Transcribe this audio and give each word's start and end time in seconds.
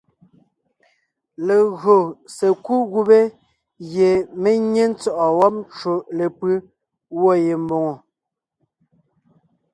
Legÿo 1.47 1.95
sekúd 2.35 2.83
gubé 2.93 3.21
gie 3.91 4.09
mé 4.41 4.49
nyé 4.73 4.83
ntsɔ̂ʼɔ 4.91 5.27
wɔ́b 5.37 5.55
ncwò 5.63 5.93
lepʉ́ 6.17 6.53
gwɔ̂ 7.17 7.33
ye 7.45 7.53
mbòŋo, 7.63 7.93